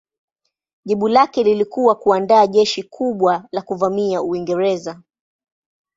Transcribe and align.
Jibu 0.85 1.07
lake 1.07 1.43
lilikuwa 1.43 1.95
kuandaa 1.95 2.47
jeshi 2.47 2.83
kubwa 2.83 3.45
la 3.51 3.61
kuvamia 3.61 4.21
Uingereza. 4.21 5.01